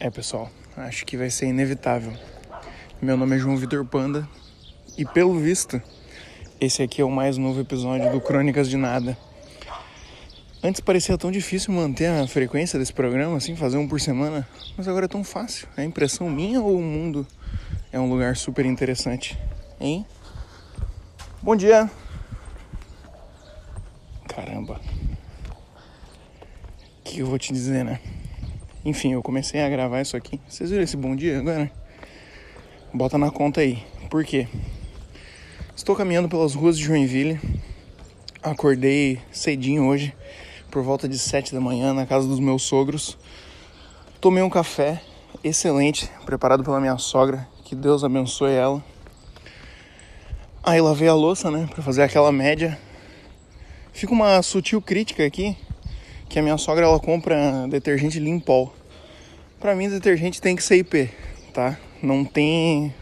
[0.00, 2.12] É, pessoal, acho que vai ser inevitável.
[3.02, 4.28] Meu nome é João Vitor Panda
[4.96, 5.82] e, pelo visto,
[6.60, 9.18] esse aqui é o mais novo episódio do Crônicas de Nada.
[10.62, 14.86] Antes parecia tão difícil manter a frequência desse programa, assim, fazer um por semana, mas
[14.86, 15.66] agora é tão fácil.
[15.76, 17.26] É impressão minha ou o mundo
[17.90, 19.36] é um lugar super interessante?
[19.80, 20.06] Hein?
[21.42, 21.90] Bom dia!
[24.28, 24.80] Caramba!
[27.00, 27.98] O que eu vou te dizer, né?
[28.84, 30.40] Enfim, eu comecei a gravar isso aqui.
[30.48, 31.70] Vocês viram esse bom dia agora?
[32.94, 33.84] Bota na conta aí.
[34.08, 34.46] Por quê?
[35.74, 37.40] Estou caminhando pelas ruas de Joinville.
[38.42, 40.14] Acordei cedinho hoje
[40.70, 43.18] por volta de 7 da manhã na casa dos meus sogros.
[44.20, 45.02] Tomei um café
[45.42, 48.82] excelente, preparado pela minha sogra, que Deus abençoe ela.
[50.62, 52.78] Aí lavei a louça, né, para fazer aquela média.
[53.92, 55.56] Fica uma sutil crítica aqui,
[56.28, 58.72] que a minha sogra ela compra detergente Limpol.
[59.58, 61.10] Para mim detergente tem que ser IP,
[61.52, 61.78] tá?
[62.02, 62.94] Não tem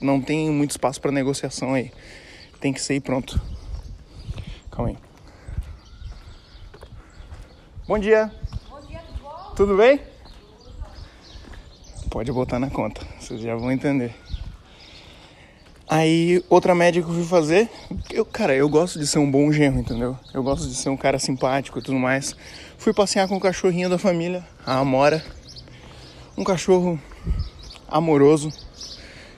[0.00, 1.92] não tem muito espaço para negociação aí.
[2.60, 3.40] Tem que ser e pronto.
[4.70, 4.96] Calma aí.
[7.86, 8.32] Bom dia.
[8.68, 9.54] Bom dia, tudo bom?
[9.54, 10.00] Tudo bem?
[12.10, 14.14] Pode botar na conta, vocês já vão entender.
[15.88, 17.68] Aí, outra média que eu fui fazer,
[18.10, 20.18] eu, cara, eu gosto de ser um bom genro, entendeu?
[20.32, 22.34] Eu gosto de ser um cara simpático e tudo mais.
[22.82, 25.24] Fui passear com o cachorrinho da família, a Amora.
[26.36, 27.00] Um cachorro
[27.88, 28.52] amoroso,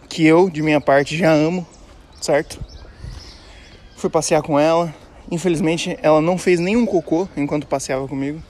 [0.08, 1.66] que eu, de minha parte, já amo,
[2.20, 2.58] certo?
[3.96, 4.94] Fui passear com ela,
[5.30, 8.42] Infelizmente, ela não fez nenhum cocô enquanto passeava comigo.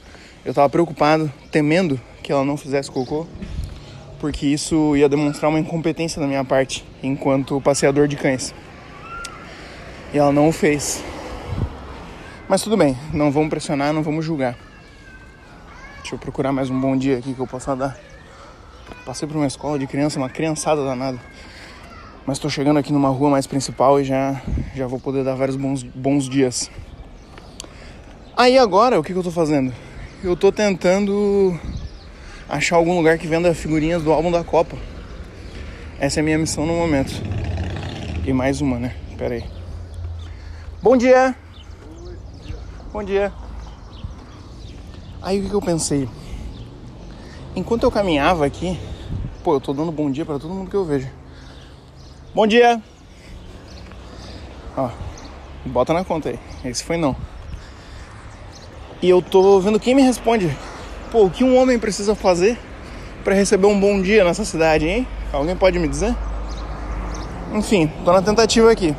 [0.44, 3.26] Eu estava preocupado, temendo que ela não fizesse cocô,
[4.20, 8.54] porque isso ia demonstrar uma incompetência da minha parte enquanto passeador de cães.
[10.12, 11.02] E ela não o fez.
[12.48, 14.56] Mas tudo bem, não vamos pressionar, não vamos julgar.
[16.04, 17.98] Deixa eu procurar mais um bom dia aqui que eu possa dar.
[19.06, 21.18] Passei por uma escola de criança, uma criançada danada.
[22.26, 24.38] Mas estou chegando aqui numa rua mais principal e já,
[24.74, 26.70] já vou poder dar vários bons, bons dias.
[28.36, 29.72] Aí agora, o que, que eu estou fazendo?
[30.22, 31.58] Eu estou tentando
[32.50, 34.76] achar algum lugar que venda figurinhas do álbum da Copa.
[35.98, 37.14] Essa é a minha missão no momento.
[38.26, 38.94] E mais uma, né?
[39.16, 39.44] Pera aí.
[40.82, 41.34] Bom dia!
[42.92, 43.43] Bom dia!
[45.24, 46.06] Aí o que, eu pensei?
[47.56, 48.78] Enquanto eu caminhava aqui,
[49.42, 51.08] pô, eu tô dando bom dia para todo mundo que eu vejo.
[52.34, 52.82] Bom dia.
[54.76, 54.90] Ó,
[55.64, 56.38] bota na conta aí.
[56.62, 57.16] Esse foi não.
[59.00, 60.54] E eu tô vendo quem me responde.
[61.10, 62.58] Pô, o que um homem precisa fazer
[63.24, 65.08] para receber um bom dia nessa cidade, hein?
[65.32, 66.14] Alguém pode me dizer?
[67.54, 68.94] Enfim, tô na tentativa aqui.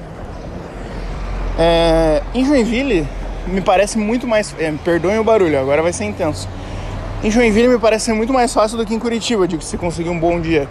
[1.60, 3.08] É, em Joinville,
[3.48, 4.56] me parece muito mais.
[4.60, 6.48] É, perdoem o barulho, agora vai ser intenso.
[7.24, 10.10] Em Joinville, me parece ser muito mais fácil do que em Curitiba de se conseguir
[10.10, 10.68] um bom dia.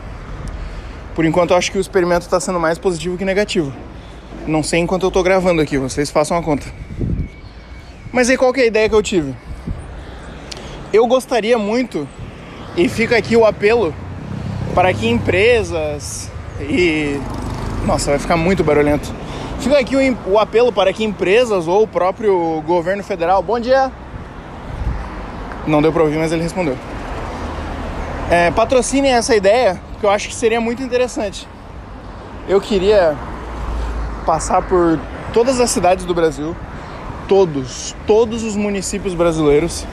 [1.14, 3.72] Por enquanto, eu acho que o experimento está sendo mais positivo que negativo.
[4.46, 6.66] Não sei enquanto eu estou gravando aqui, vocês façam a conta.
[8.12, 9.34] Mas aí qual que é a ideia que eu tive?
[10.92, 12.06] Eu gostaria muito,
[12.76, 13.94] e fica aqui o apelo,
[14.74, 16.30] para que empresas
[16.60, 17.20] e.
[17.86, 19.12] Nossa, vai ficar muito barulhento.
[19.60, 23.42] Fica aqui o, o apelo para que empresas ou o próprio governo federal.
[23.42, 23.90] Bom dia!
[25.66, 26.76] Não deu para ouvir, mas ele respondeu.
[28.30, 31.48] É, patrocinem essa ideia que eu acho que seria muito interessante.
[32.48, 33.16] Eu queria
[34.26, 34.98] passar por
[35.32, 36.54] todas as cidades do Brasil,
[37.26, 39.86] todos, todos os municípios brasileiros.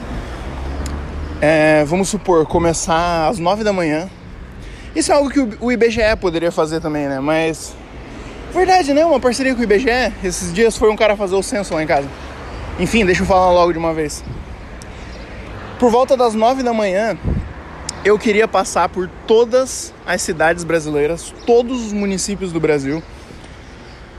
[1.40, 4.08] É, vamos supor, começar às nove da manhã.
[4.94, 7.18] Isso é algo que o IBGE poderia fazer também, né?
[7.20, 7.74] Mas.
[8.52, 9.04] Verdade, né?
[9.04, 10.12] Uma parceria com o IBGE.
[10.22, 12.06] Esses dias foi um cara fazer o censo lá em casa.
[12.78, 14.22] Enfim, deixa eu falar logo de uma vez.
[15.78, 17.16] Por volta das nove da manhã,
[18.04, 23.02] eu queria passar por todas as cidades brasileiras, todos os municípios do Brasil,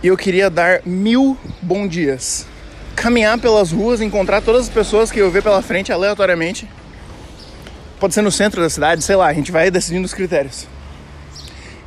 [0.01, 2.47] e eu queria dar mil bom dias.
[2.95, 6.67] Caminhar pelas ruas, encontrar todas as pessoas que eu ver pela frente aleatoriamente.
[7.99, 10.67] Pode ser no centro da cidade, sei lá, a gente vai decidindo os critérios.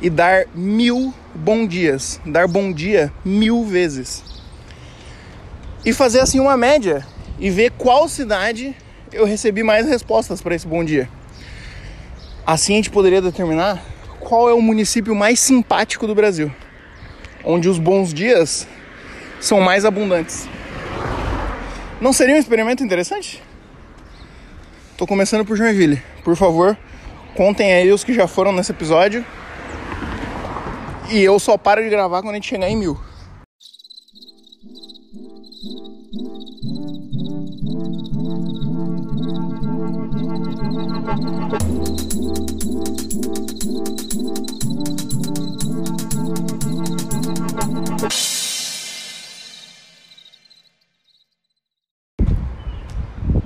[0.01, 2.19] E dar mil bom dias.
[2.25, 4.23] Dar bom dia mil vezes.
[5.85, 7.05] E fazer assim uma média
[7.39, 8.75] e ver qual cidade
[9.11, 11.09] eu recebi mais respostas para esse bom dia.
[12.45, 13.81] Assim a gente poderia determinar
[14.19, 16.51] qual é o município mais simpático do Brasil,
[17.43, 18.67] onde os bons dias
[19.39, 20.47] são mais abundantes.
[22.01, 23.41] Não seria um experimento interessante?
[24.97, 26.01] Tô começando por Joinville.
[26.23, 26.77] Por favor,
[27.35, 29.25] contem aí os que já foram nesse episódio.
[31.09, 32.99] E eu só paro de gravar quando a gente chegar em mil.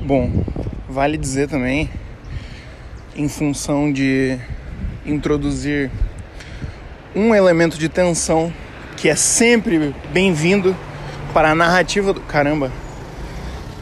[0.04, 0.32] Bom,
[0.90, 1.90] vale dizer também,
[3.16, 4.40] em função de
[5.06, 5.92] introduzir
[7.16, 8.54] um elemento de tensão
[8.98, 10.76] que é sempre bem-vindo
[11.34, 12.22] para a narrativa do.
[12.22, 12.72] Caramba!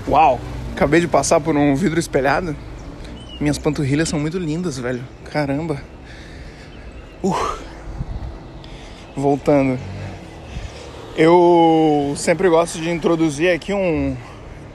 [0.08, 0.40] Uau!
[0.74, 2.56] Acabei de passar por um vidro espelhado.
[3.40, 5.04] Minhas panturrilhas são muito lindas, velho.
[5.32, 5.82] Caramba!
[7.24, 7.58] Uh.
[9.16, 9.78] Voltando.
[11.18, 14.16] Eu sempre gosto de introduzir aqui um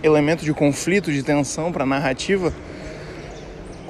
[0.03, 2.53] elemento de conflito, de tensão para a narrativa.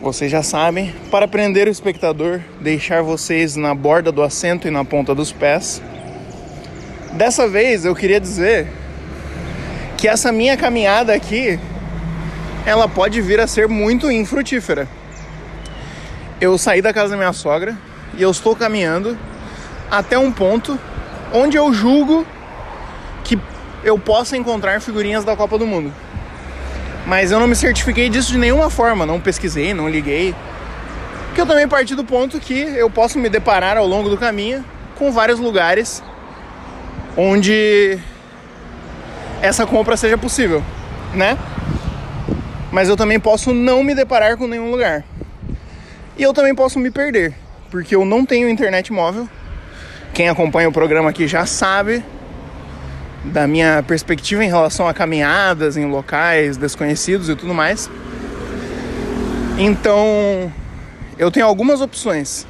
[0.00, 4.84] Vocês já sabem, para prender o espectador, deixar vocês na borda do assento e na
[4.84, 5.80] ponta dos pés.
[7.12, 8.66] Dessa vez eu queria dizer
[9.96, 11.58] que essa minha caminhada aqui
[12.66, 14.88] ela pode vir a ser muito infrutífera.
[16.40, 17.76] Eu saí da casa da minha sogra
[18.16, 19.16] e eu estou caminhando
[19.90, 20.78] até um ponto
[21.32, 22.26] onde eu julgo
[23.22, 23.38] que
[23.82, 25.92] eu possa encontrar figurinhas da Copa do Mundo.
[27.06, 30.34] Mas eu não me certifiquei disso de nenhuma forma, não pesquisei, não liguei.
[31.26, 34.64] Porque eu também parti do ponto que eu posso me deparar ao longo do caminho
[34.96, 36.02] com vários lugares
[37.16, 37.98] onde
[39.42, 40.62] essa compra seja possível,
[41.12, 41.36] né?
[42.72, 45.04] Mas eu também posso não me deparar com nenhum lugar.
[46.16, 47.34] E eu também posso me perder,
[47.70, 49.28] porque eu não tenho internet móvel.
[50.12, 52.02] Quem acompanha o programa aqui já sabe
[53.24, 57.90] da minha perspectiva em relação a caminhadas em locais desconhecidos e tudo mais.
[59.58, 60.52] Então,
[61.18, 62.46] eu tenho algumas opções.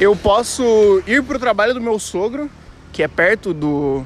[0.00, 2.50] Eu posso ir para o trabalho do meu sogro,
[2.92, 4.04] que é perto do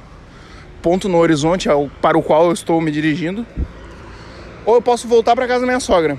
[0.82, 1.68] ponto no horizonte
[2.02, 3.46] para o qual eu estou me dirigindo,
[4.66, 6.18] ou eu posso voltar para casa da minha sogra.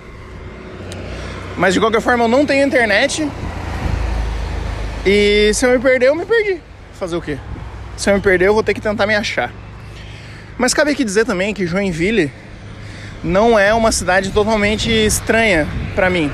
[1.57, 3.29] Mas de qualquer forma, eu não tenho internet.
[5.05, 6.59] E se eu me perder, eu me perdi.
[6.93, 7.37] Fazer o quê?
[7.97, 9.51] Se eu me perder, eu vou ter que tentar me achar.
[10.57, 12.31] Mas cabe aqui dizer também que Joinville
[13.23, 16.31] não é uma cidade totalmente estranha para mim.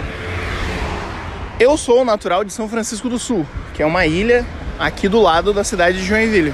[1.60, 4.46] Eu sou natural de São Francisco do Sul, que é uma ilha
[4.80, 6.54] aqui do lado da cidade de Joinville.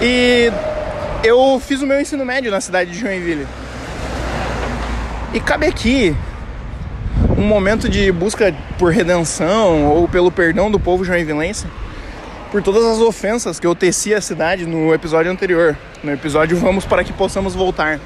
[0.00, 0.50] E
[1.22, 3.46] eu fiz o meu ensino médio na cidade de Joinville.
[5.34, 6.16] E cabe aqui
[7.36, 11.66] um momento de busca por redenção ou pelo perdão do povo joinvilense
[12.52, 16.84] por todas as ofensas que eu teci à cidade no episódio anterior, no episódio Vamos
[16.84, 17.98] para que possamos voltar.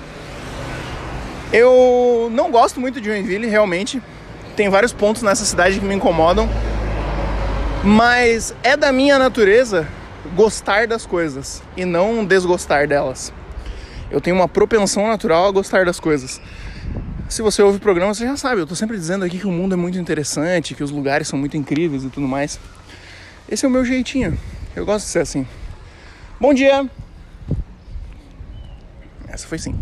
[1.52, 4.00] Eu não gosto muito de Joinville, realmente.
[4.54, 6.48] Tem vários pontos nessa cidade que me incomodam,
[7.82, 9.88] mas é da minha natureza
[10.37, 13.32] gostar das coisas e não desgostar delas.
[14.12, 16.40] Eu tenho uma propensão natural a gostar das coisas.
[17.28, 19.50] Se você ouve o programa, você já sabe, eu tô sempre dizendo aqui que o
[19.50, 22.60] mundo é muito interessante, que os lugares são muito incríveis e tudo mais.
[23.48, 24.37] Esse é o meu jeitinho.
[24.75, 25.46] Eu gosto de ser assim.
[26.40, 26.84] Bom dia!
[29.28, 29.78] Essa foi sim.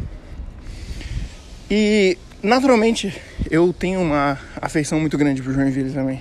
[1.70, 3.18] E naturalmente
[3.50, 6.20] eu tenho uma afeição muito grande por Joinville também.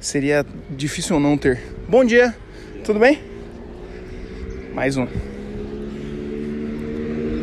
[0.00, 1.60] Seria difícil não ter.
[1.88, 2.34] Bom dia,
[2.84, 3.20] tudo bem?
[4.72, 5.08] Mais um.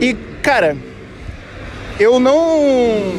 [0.01, 0.77] E cara,
[1.99, 3.13] eu não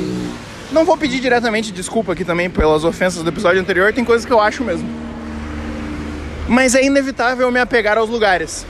[0.72, 4.32] não vou pedir diretamente desculpa aqui também pelas ofensas do episódio anterior, tem coisas que
[4.32, 4.99] eu acho mesmo
[6.50, 8.66] mas é inevitável me apegar aos lugares.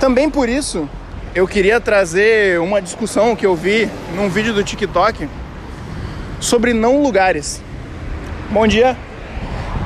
[0.00, 0.90] Também por isso,
[1.32, 5.28] eu queria trazer uma discussão que eu vi num vídeo do TikTok
[6.40, 7.62] sobre não lugares.
[8.50, 8.96] Bom dia,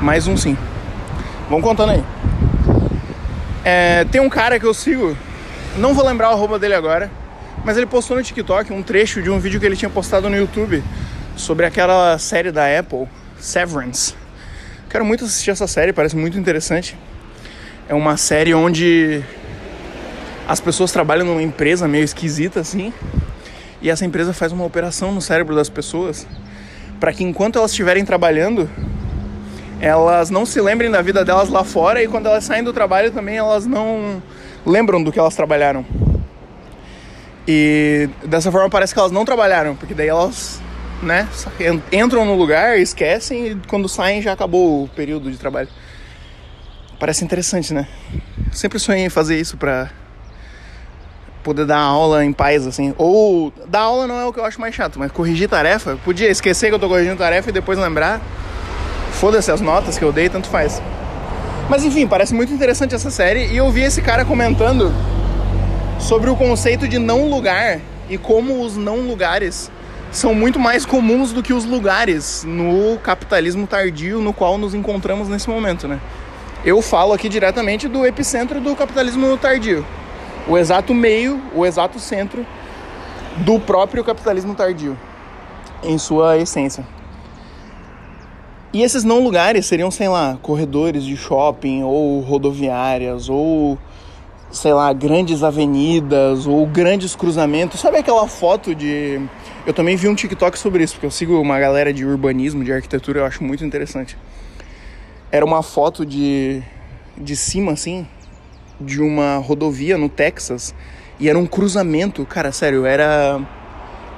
[0.01, 0.57] mais um sim.
[1.51, 2.05] Vamos contando aí.
[3.63, 5.15] É, tem um cara que eu sigo,
[5.77, 7.11] não vou lembrar o arroba dele agora,
[7.63, 10.37] mas ele postou no TikTok um trecho de um vídeo que ele tinha postado no
[10.37, 10.83] YouTube
[11.37, 13.07] sobre aquela série da Apple,
[13.39, 14.20] Severance.
[14.90, 16.99] Quero muito assistir essa série, parece muito interessante.
[17.88, 19.23] É uma série onde
[20.49, 22.92] as pessoas trabalham numa empresa meio esquisita assim,
[23.80, 26.26] e essa empresa faz uma operação no cérebro das pessoas
[26.99, 28.68] para que enquanto elas estiverem trabalhando,
[29.80, 33.12] elas não se lembrem da vida delas lá fora e quando elas saem do trabalho
[33.12, 34.20] também elas não
[34.66, 35.87] lembram do que elas trabalharam.
[37.47, 40.61] E dessa forma parece que elas não trabalharam, porque daí elas
[41.02, 41.28] né?
[41.92, 45.69] Entram no lugar, esquecem e quando saem já acabou o período de trabalho.
[46.99, 47.88] Parece interessante, né?
[48.52, 49.90] Sempre sonhei em fazer isso pra
[51.42, 52.95] poder dar aula em paz, assim.
[52.99, 56.28] Ou dar aula não é o que eu acho mais chato, mas corrigir tarefa, podia
[56.28, 58.21] esquecer que eu tô corrigindo tarefa e depois lembrar.
[59.12, 60.83] Foda-se as notas que eu dei, tanto faz.
[61.69, 64.92] Mas enfim, parece muito interessante essa série e eu vi esse cara comentando
[65.99, 69.71] sobre o conceito de não lugar e como os não lugares
[70.11, 75.29] são muito mais comuns do que os lugares no capitalismo tardio no qual nos encontramos
[75.29, 76.00] nesse momento, né?
[76.64, 79.87] Eu falo aqui diretamente do epicentro do capitalismo tardio.
[80.49, 82.45] O exato meio, o exato centro
[83.38, 84.99] do próprio capitalismo tardio,
[85.83, 86.85] em sua essência.
[88.73, 93.79] E esses não lugares seriam, sei lá, corredores de shopping ou rodoviárias ou
[94.50, 97.80] sei lá, grandes avenidas ou grandes cruzamentos.
[97.80, 99.21] Sabe aquela foto de.
[99.66, 102.73] Eu também vi um TikTok sobre isso, porque eu sigo uma galera de urbanismo, de
[102.73, 104.16] arquitetura, eu acho muito interessante.
[105.30, 106.62] Era uma foto de,
[107.16, 108.07] de cima, assim,
[108.80, 110.75] de uma rodovia no Texas.
[111.21, 113.40] E era um cruzamento, cara, sério, era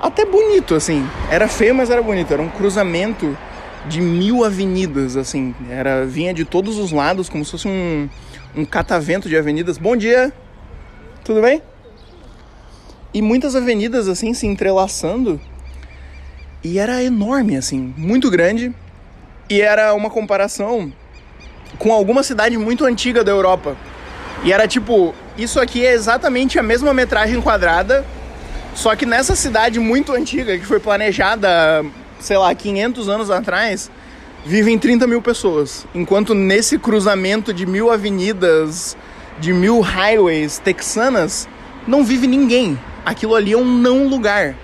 [0.01, 1.07] até bonito, assim.
[1.31, 2.33] Era feio, mas era bonito.
[2.33, 3.37] Era um cruzamento
[3.89, 5.55] de mil avenidas, assim.
[5.69, 8.09] Era, vinha de todos os lados, como se fosse um
[8.57, 9.79] um catavento de avenidas.
[9.79, 10.33] Bom dia!
[11.25, 11.63] Tudo bem?
[13.15, 15.41] E muitas avenidas assim se entrelaçando.
[16.63, 18.75] E era enorme, assim, muito grande.
[19.49, 20.93] E era uma comparação
[21.79, 23.77] com alguma cidade muito antiga da Europa.
[24.45, 28.05] E era tipo, isso aqui é exatamente a mesma metragem quadrada,
[28.75, 31.85] só que nessa cidade muito antiga, que foi planejada,
[32.19, 33.91] sei lá, 500 anos atrás,
[34.45, 35.87] vivem 30 mil pessoas.
[35.95, 38.97] Enquanto nesse cruzamento de mil avenidas,
[39.39, 41.49] de mil highways texanas,
[41.87, 42.79] não vive ninguém.
[43.05, 44.55] Aquilo ali é um não lugar.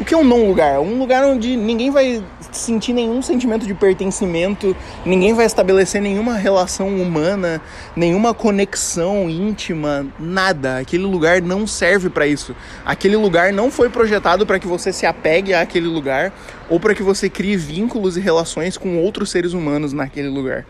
[0.00, 0.80] O que é um não lugar?
[0.80, 6.88] Um lugar onde ninguém vai sentir nenhum sentimento de pertencimento, ninguém vai estabelecer nenhuma relação
[6.88, 7.60] humana,
[7.94, 10.78] nenhuma conexão íntima, nada.
[10.78, 12.56] Aquele lugar não serve para isso.
[12.82, 16.32] Aquele lugar não foi projetado para que você se apegue àquele lugar
[16.70, 20.64] ou para que você crie vínculos e relações com outros seres humanos naquele lugar.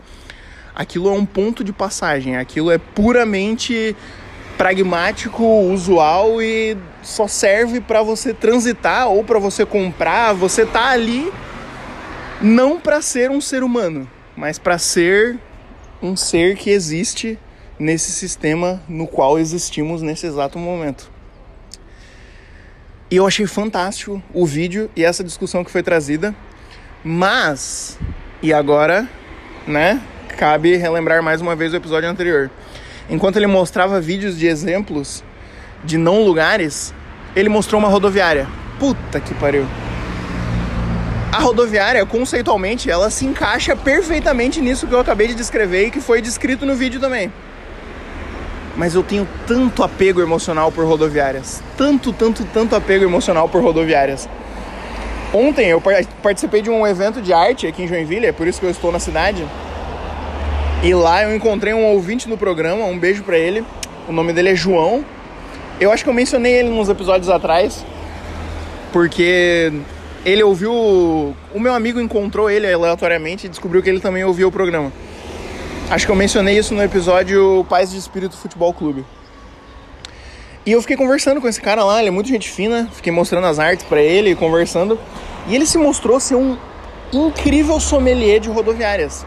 [0.75, 3.95] Aquilo é um ponto de passagem, aquilo é puramente
[4.57, 10.33] pragmático, usual e só serve para você transitar ou para você comprar.
[10.33, 11.31] Você tá ali
[12.41, 15.39] não para ser um ser humano, mas para ser
[16.01, 17.37] um ser que existe
[17.77, 21.11] nesse sistema no qual existimos nesse exato momento.
[23.09, 26.33] E eu achei fantástico o vídeo e essa discussão que foi trazida,
[27.03, 27.97] mas
[28.41, 29.07] e agora,
[29.67, 30.01] né?
[30.37, 32.49] Cabe relembrar mais uma vez o episódio anterior
[33.11, 35.23] enquanto ele mostrava vídeos de exemplos
[35.83, 36.93] de não lugares,
[37.35, 38.47] ele mostrou uma rodoviária.
[38.79, 39.65] Puta que pariu.
[41.31, 46.01] A rodoviária, conceitualmente, ela se encaixa perfeitamente nisso que eu acabei de descrever e que
[46.01, 47.31] foi descrito no vídeo também.
[48.75, 51.61] Mas eu tenho tanto apego emocional por rodoviárias.
[51.77, 54.27] Tanto, tanto, tanto apego emocional por rodoviárias.
[55.33, 55.81] Ontem eu
[56.21, 58.91] participei de um evento de arte aqui em Joinville, é por isso que eu estou
[58.91, 59.45] na cidade.
[60.83, 63.63] E lá eu encontrei um ouvinte no programa, um beijo para ele.
[64.09, 65.05] O nome dele é João.
[65.79, 67.85] Eu acho que eu mencionei ele nos episódios atrás,
[68.91, 69.71] porque
[70.25, 70.73] ele ouviu.
[70.73, 74.91] O meu amigo encontrou ele aleatoriamente e descobriu que ele também ouvia o programa.
[75.87, 79.05] Acho que eu mencionei isso no episódio Pais de Espírito Futebol Clube.
[80.65, 83.45] E eu fiquei conversando com esse cara lá, ele é muito gente fina, fiquei mostrando
[83.45, 84.99] as artes para ele, conversando.
[85.47, 86.57] E ele se mostrou ser um
[87.13, 89.25] incrível sommelier de rodoviárias.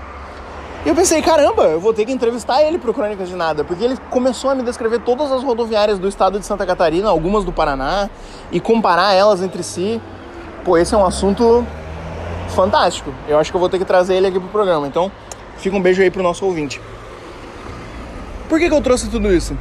[0.85, 3.83] E eu pensei, caramba, eu vou ter que entrevistar ele pro Crônicas de Nada, porque
[3.83, 7.51] ele começou a me descrever todas as rodoviárias do estado de Santa Catarina, algumas do
[7.51, 8.11] Paraná,
[8.53, 9.99] e comparar elas entre si.
[10.63, 11.67] Pô, esse é um assunto
[12.55, 13.15] fantástico.
[13.27, 14.87] Eu acho que eu vou ter que trazer ele aqui pro programa.
[14.87, 15.11] Então,
[15.57, 16.79] fica um beijo aí pro nosso ouvinte.
[18.47, 19.57] Por que, que eu trouxe tudo isso?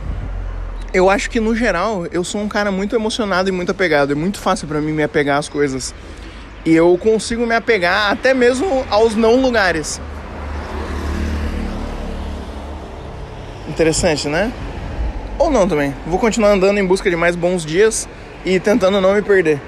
[0.94, 4.12] Eu acho que no geral eu sou um cara muito emocionado e muito apegado.
[4.12, 5.96] É muito fácil para mim me apegar às coisas.
[6.66, 10.02] E eu consigo me apegar até mesmo aos não lugares.
[13.74, 14.52] Interessante, né?
[15.40, 15.96] Ou não também.
[16.06, 18.08] Vou continuar andando em busca de mais bons dias
[18.46, 19.60] e tentando não me perder.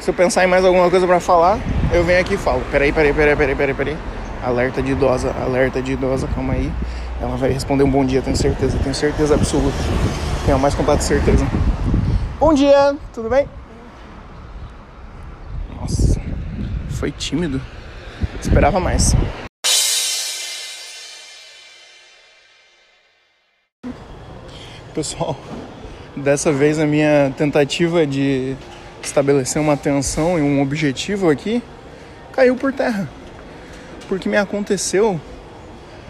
[0.00, 1.58] Se eu pensar em mais alguma coisa para falar,
[1.92, 2.62] eu venho aqui e falo.
[2.70, 3.96] Peraí, peraí, peraí, peraí, peraí, peraí.
[4.42, 6.72] Alerta de idosa, alerta de idosa, calma aí.
[7.20, 9.76] Ela vai responder um bom dia, tenho certeza, tenho certeza absoluta.
[10.46, 11.46] Tenho a mais completa certeza.
[12.40, 13.46] Bom dia, tudo bem?
[15.78, 16.18] Nossa,
[16.88, 17.60] foi tímido.
[18.40, 19.14] Esperava mais.
[24.94, 25.34] Pessoal,
[26.14, 28.54] dessa vez a minha tentativa de
[29.02, 31.62] estabelecer uma atenção e um objetivo aqui
[32.30, 33.08] caiu por terra.
[34.06, 35.18] Porque me aconteceu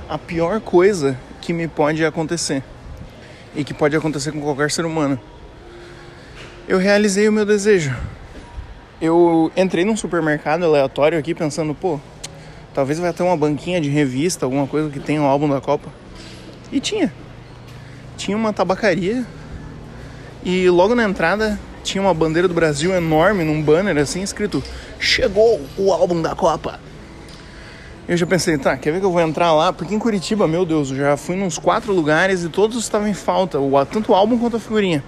[0.09, 2.61] a pior coisa que me pode acontecer
[3.55, 5.17] e que pode acontecer com qualquer ser humano.
[6.67, 7.95] Eu realizei o meu desejo.
[9.01, 12.01] Eu entrei num supermercado aleatório aqui pensando, pô,
[12.75, 15.61] talvez vai ter uma banquinha de revista, alguma coisa que tenha o um álbum da
[15.61, 15.89] Copa.
[16.73, 17.13] E tinha
[18.23, 19.25] tinha uma tabacaria
[20.45, 24.63] e logo na entrada tinha uma bandeira do Brasil enorme num banner assim escrito
[25.01, 26.79] Chegou o álbum da Copa.
[28.07, 29.73] Eu já pensei, tá, quer ver que eu vou entrar lá?
[29.73, 33.15] Porque em Curitiba, meu Deus, eu já fui nos quatro lugares e todos estavam em
[33.15, 33.59] falta,
[33.91, 35.03] tanto o álbum quanto a figurinha.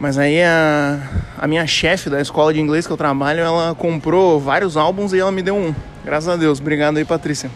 [0.00, 0.98] Mas aí a,
[1.38, 5.20] a minha chefe da escola de inglês que eu trabalho, ela comprou vários álbuns e
[5.20, 5.72] ela me deu um.
[6.04, 6.60] Graças a Deus.
[6.60, 7.50] Obrigado aí, Patrícia.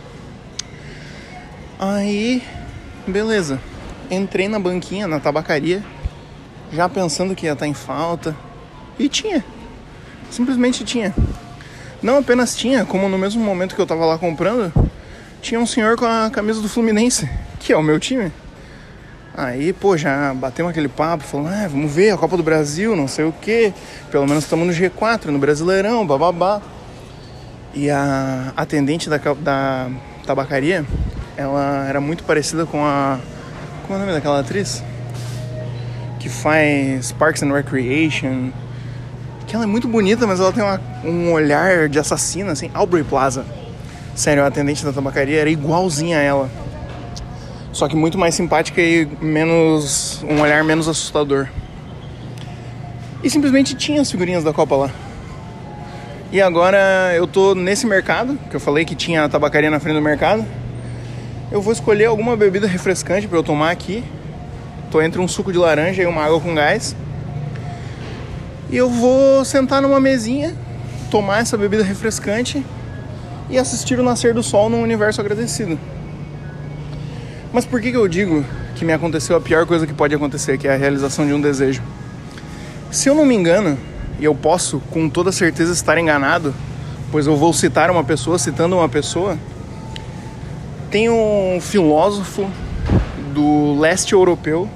[1.78, 2.42] Aí,
[3.06, 3.58] beleza.
[4.10, 5.84] Entrei na banquinha, na tabacaria,
[6.72, 8.34] já pensando que ia estar em falta.
[8.98, 9.44] E tinha.
[10.30, 11.14] Simplesmente tinha.
[12.02, 14.72] Não apenas tinha, como no mesmo momento que eu tava lá comprando,
[15.40, 18.32] tinha um senhor com a camisa do Fluminense, que é o meu time.
[19.36, 23.06] Aí, pô, já batemos aquele papo, falando, ah, vamos ver a Copa do Brasil, não
[23.06, 23.72] sei o que.
[24.10, 26.60] Pelo menos estamos no G4, no Brasileirão, bababá.
[27.72, 29.88] E a atendente da, da
[30.26, 30.84] tabacaria,
[31.36, 33.18] ela era muito parecida com a.
[33.90, 34.84] Como é o nome daquela atriz?
[36.20, 38.52] Que faz Parks and Recreation.
[39.48, 42.70] Que ela é muito bonita, mas ela tem uma, um olhar de assassina, assim.
[42.72, 43.44] Aubrey Plaza.
[44.14, 46.48] Sério, a atendente da tabacaria era igualzinha a ela.
[47.72, 50.22] Só que muito mais simpática e menos.
[50.22, 51.48] um olhar menos assustador.
[53.24, 54.90] E simplesmente tinha as figurinhas da Copa lá.
[56.30, 59.96] E agora eu tô nesse mercado, que eu falei que tinha a tabacaria na frente
[59.96, 60.46] do mercado.
[61.50, 64.04] Eu vou escolher alguma bebida refrescante para eu tomar aqui.
[64.88, 66.94] Tô entre um suco de laranja e uma água com gás.
[68.70, 70.56] E eu vou sentar numa mesinha,
[71.10, 72.64] tomar essa bebida refrescante
[73.48, 75.76] e assistir o nascer do sol num universo agradecido.
[77.52, 78.44] Mas por que, que eu digo
[78.76, 81.40] que me aconteceu a pior coisa que pode acontecer, que é a realização de um
[81.40, 81.82] desejo?
[82.92, 83.76] Se eu não me engano,
[84.20, 86.54] e eu posso com toda certeza estar enganado,
[87.10, 89.36] pois eu vou citar uma pessoa citando uma pessoa,
[90.90, 92.50] tem um filósofo
[93.32, 94.68] do leste europeu.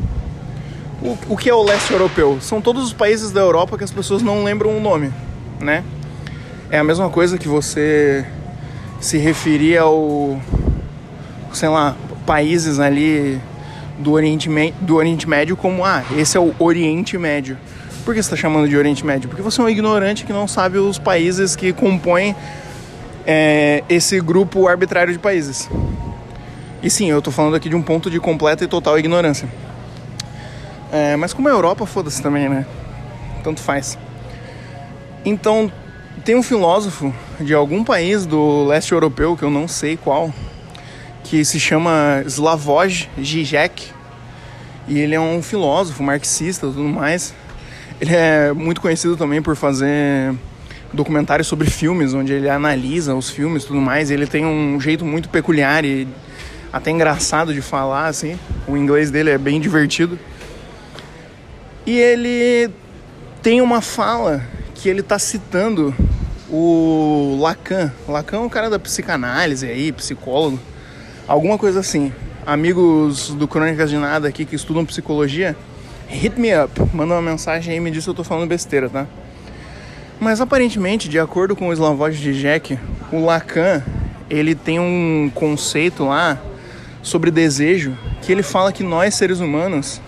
[1.03, 2.39] O, o que é o leste europeu?
[2.41, 5.13] São todos os países da Europa que as pessoas não lembram o nome,
[5.61, 5.83] né?
[6.71, 8.25] É a mesma coisa que você
[9.01, 10.41] se referir ao,
[11.53, 13.39] sei lá, países ali
[13.99, 14.49] do Oriente,
[14.81, 17.59] do Oriente Médio como, ah, esse é o Oriente Médio.
[18.05, 19.29] Por que você está chamando de Oriente Médio?
[19.29, 22.35] Porque você é um ignorante que não sabe os países que compõem
[23.27, 25.69] é, esse grupo arbitrário de países.
[26.83, 29.49] E sim, eu estou falando aqui de um ponto de completa e total ignorância.
[30.93, 32.67] É, mas como a Europa, foda-se também, né?
[33.43, 33.99] Tanto faz.
[35.25, 35.73] Então,
[36.25, 40.33] tem um filósofo de algum país do leste europeu, que eu não sei qual,
[41.25, 43.91] que se chama Slavoj Žižek.
[44.87, 47.35] E ele é um filósofo, marxista e tudo mais.
[48.01, 50.35] Ele é muito conhecido também por fazer
[50.95, 54.11] documentários sobre filmes, onde ele analisa os filmes e tudo mais.
[54.11, 56.09] Ele tem um jeito muito peculiar e
[56.73, 58.39] até engraçado de falar, assim.
[58.67, 60.19] O inglês dele é bem divertido.
[61.87, 62.71] E ele
[63.43, 64.43] tem uma fala
[64.75, 65.95] que ele está citando
[66.49, 67.93] o Lacan.
[68.09, 70.59] Lacan é um cara da psicanálise aí, psicólogo
[71.27, 72.13] alguma coisa assim.
[72.47, 75.57] Amigos do Crônicas de Nada aqui que estudam psicologia,
[76.07, 78.89] hit me up, manda uma mensagem aí e me diz se eu tô falando besteira,
[78.89, 79.07] tá?
[80.21, 82.79] Mas aparentemente, de acordo com o Slavoj Žižek,
[83.13, 83.83] o Lacan,
[84.31, 86.39] ele tem um conceito lá
[87.03, 90.01] sobre desejo, que ele fala que nós seres humanos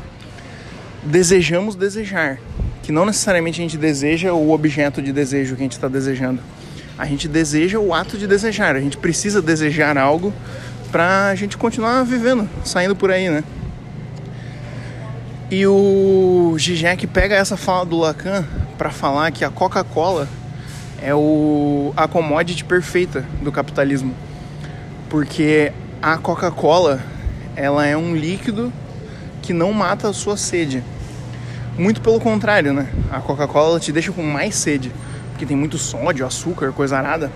[1.03, 2.38] desejamos desejar,
[2.83, 6.40] que não necessariamente a gente deseja o objeto de desejo que a gente está desejando.
[6.97, 10.33] A gente deseja o ato de desejar, a gente precisa desejar algo
[10.90, 13.45] pra gente continuar vivendo, saindo por aí, né?
[15.51, 18.45] E o Zizek pega essa fala do Lacan
[18.77, 20.29] para falar que a Coca-Cola
[21.03, 24.15] é o, a commodity perfeita do capitalismo.
[25.09, 27.01] Porque a Coca-Cola,
[27.55, 28.73] ela é um líquido
[29.43, 30.83] que não mata a sua sede.
[31.79, 32.89] Muito pelo contrário, né?
[33.11, 34.91] A Coca-Cola te deixa com mais sede,
[35.31, 37.31] porque tem muito sódio, açúcar, coisa arada.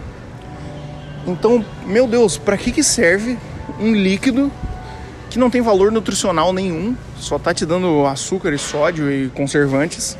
[1.26, 3.38] Então, meu Deus, para que, que serve
[3.78, 4.50] um líquido
[5.28, 10.16] que não tem valor nutricional nenhum, só tá te dando açúcar e sódio e conservantes,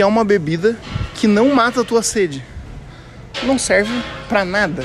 [0.00, 0.78] que é uma bebida
[1.14, 2.42] que não mata a tua sede.
[3.42, 3.92] Não serve
[4.30, 4.82] para nada.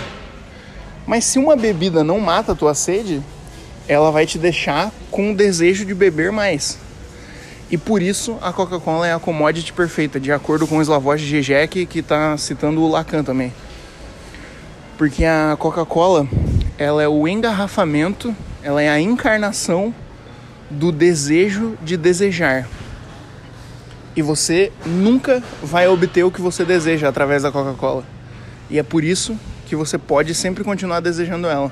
[1.08, 3.24] Mas se uma bebida não mata a tua sede,
[3.88, 6.78] ela vai te deixar com o desejo de beber mais.
[7.72, 11.86] E por isso a Coca-Cola é a commodity perfeita, de acordo com o Slavoj Žižek,
[11.86, 13.54] que está citando o Lacan também.
[14.98, 16.28] Porque a Coca-Cola,
[16.78, 19.96] ela é o engarrafamento, ela é a encarnação
[20.70, 22.68] do desejo de desejar.
[24.16, 28.04] E você nunca vai obter o que você deseja através da Coca-Cola.
[28.70, 31.72] E é por isso que você pode sempre continuar desejando ela.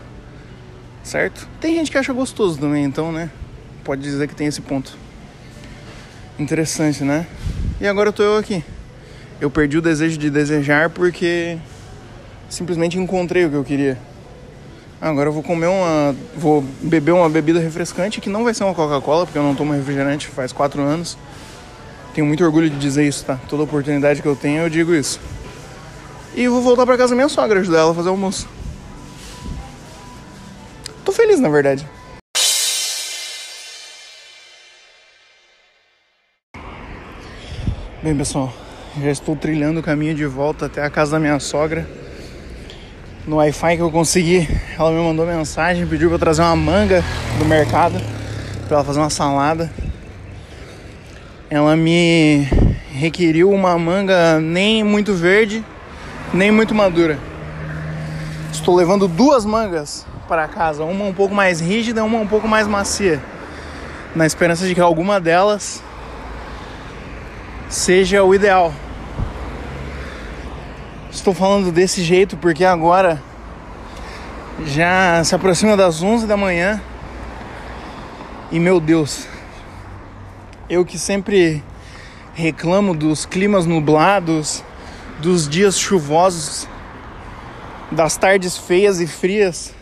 [1.03, 1.47] Certo?
[1.59, 3.29] Tem gente que acha gostoso também, então, né?
[3.83, 4.97] Pode dizer que tem esse ponto.
[6.39, 7.27] Interessante, né?
[7.79, 8.63] E agora eu tô eu aqui.
[9.39, 11.57] Eu perdi o desejo de desejar porque
[12.49, 13.97] simplesmente encontrei o que eu queria.
[15.01, 16.15] Agora eu vou comer uma.
[16.35, 19.73] vou beber uma bebida refrescante que não vai ser uma Coca-Cola, porque eu não tomo
[19.73, 21.17] refrigerante faz quatro anos.
[22.13, 23.39] Tenho muito orgulho de dizer isso, tá?
[23.49, 25.19] Toda oportunidade que eu tenho, eu digo isso.
[26.35, 28.47] E vou voltar pra casa da minha sogra, ajudar ela a fazer almoço.
[31.03, 31.87] Tô feliz, na verdade.
[38.03, 38.53] Bem, pessoal,
[39.01, 41.89] já estou trilhando o caminho de volta até a casa da minha sogra.
[43.25, 44.47] No Wi-Fi que eu consegui,
[44.77, 47.03] ela me mandou mensagem, pediu para trazer uma manga
[47.39, 47.95] do mercado
[48.67, 49.71] para ela fazer uma salada.
[51.49, 52.47] Ela me
[52.91, 55.63] requeriu uma manga nem muito verde,
[56.33, 57.19] nem muito madura.
[58.51, 62.67] Estou levando duas mangas para casa, uma um pouco mais rígida, uma um pouco mais
[62.67, 63.21] macia,
[64.15, 65.83] na esperança de que alguma delas
[67.67, 68.73] seja o ideal.
[71.11, 73.21] Estou falando desse jeito porque agora
[74.65, 76.81] já se aproxima das 11 da manhã
[78.51, 79.27] e meu Deus,
[80.69, 81.63] eu que sempre
[82.33, 84.63] reclamo dos climas nublados,
[85.19, 86.67] dos dias chuvosos,
[87.91, 89.73] das tardes feias e frias,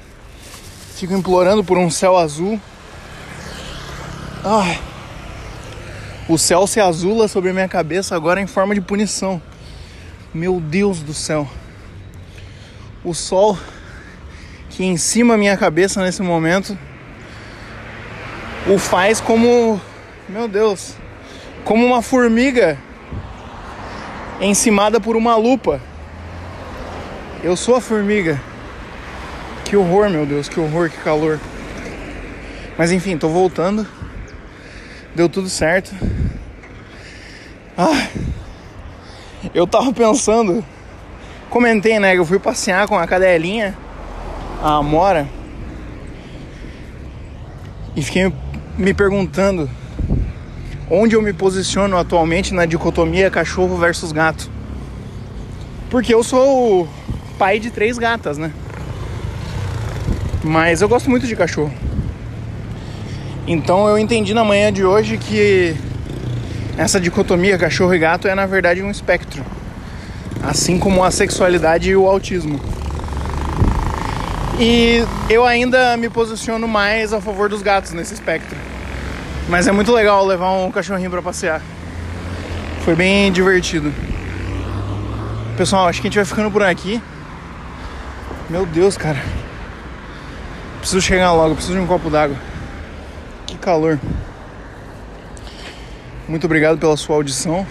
[0.95, 2.59] fico implorando por um céu azul.
[6.27, 9.41] O céu se azula sobre minha cabeça agora em forma de punição.
[10.33, 11.47] Meu Deus do céu.
[13.03, 13.57] O sol
[14.69, 16.77] que em cima minha cabeça nesse momento
[18.67, 19.81] o faz como,
[20.31, 20.95] meu Deus,
[21.65, 22.77] como uma formiga
[24.39, 25.81] encimada por uma lupa.
[27.43, 28.39] Eu sou a formiga.
[29.65, 31.37] Que horror, meu Deus, que horror, que calor.
[32.77, 33.85] Mas enfim, tô voltando.
[35.13, 35.93] Deu tudo certo.
[37.77, 38.07] Ah,
[39.53, 40.63] eu tava pensando,
[41.49, 43.77] comentei, né, eu fui passear com a cadelinha,
[44.61, 45.27] a Amora,
[47.95, 48.31] e fiquei
[48.77, 49.69] me perguntando
[50.93, 54.51] onde eu me posiciono atualmente na dicotomia cachorro versus gato.
[55.89, 56.85] Porque eu sou
[57.39, 58.51] pai de três gatas, né?
[60.43, 61.71] Mas eu gosto muito de cachorro.
[63.47, 65.73] Então eu entendi na manhã de hoje que
[66.77, 69.45] essa dicotomia cachorro e gato é na verdade um espectro,
[70.43, 72.59] assim como a sexualidade e o autismo.
[74.59, 78.70] E eu ainda me posiciono mais a favor dos gatos nesse espectro.
[79.49, 81.61] Mas é muito legal levar um cachorrinho para passear.
[82.83, 83.93] Foi bem divertido.
[85.57, 87.01] Pessoal, acho que a gente vai ficando por aqui.
[88.49, 89.19] Meu Deus, cara.
[90.79, 92.35] Preciso chegar logo, preciso de um copo d'água.
[93.45, 93.99] Que calor.
[96.27, 97.65] Muito obrigado pela sua audição.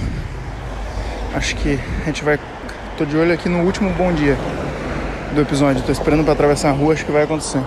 [1.35, 2.39] Acho que a gente vai.
[2.97, 4.37] Tô de olho aqui no último bom dia
[5.35, 5.83] do episódio.
[5.83, 7.63] Tô esperando para atravessar a rua, acho que vai acontecer.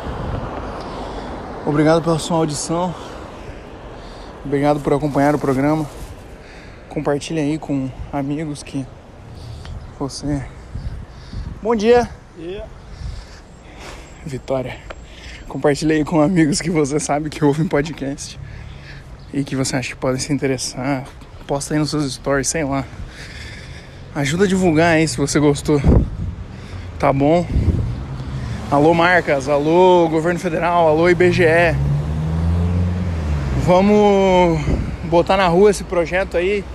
[1.65, 2.93] Obrigado pela sua audição.
[4.45, 5.89] Obrigado por acompanhar o programa.
[6.89, 8.85] Compartilhe aí com amigos que
[9.97, 10.43] você.
[11.61, 12.09] Bom dia!
[12.37, 12.67] Yeah.
[14.25, 14.75] Vitória.
[15.47, 18.37] Compartilhe aí com amigos que você sabe que ouvem podcast
[19.33, 21.05] e que você acha que podem se interessar,
[21.47, 22.85] posta aí nos seus stories, sei lá.
[24.13, 25.81] Ajuda a divulgar aí se você gostou.
[26.99, 27.45] Tá bom?
[28.69, 31.92] Alô marcas, alô governo federal, alô IBGE.
[33.57, 34.59] Vamos
[35.05, 36.65] botar na rua esse projeto aí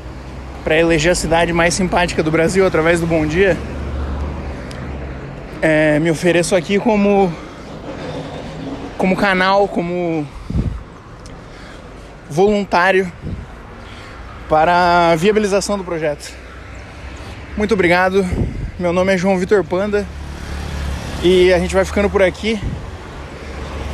[0.65, 3.57] para eleger a cidade mais simpática do Brasil através do Bom Dia.
[5.61, 7.33] É, me ofereço aqui como
[8.97, 10.27] como canal, como
[12.31, 13.11] voluntário
[14.49, 16.33] para a viabilização do projeto.
[17.57, 18.25] Muito obrigado.
[18.79, 20.07] Meu nome é João Vitor Panda
[21.23, 22.61] e a gente vai ficando por aqui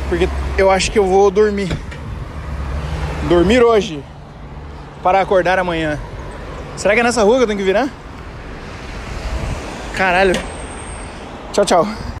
[0.07, 1.69] porque eu acho que eu vou dormir.
[3.27, 4.03] Dormir hoje
[5.01, 5.99] para acordar amanhã.
[6.77, 7.89] Será que é nessa rua que eu tenho que virar?
[9.95, 10.35] Caralho.
[11.51, 12.05] Tchau, tchau.